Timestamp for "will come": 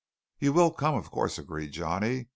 0.53-0.95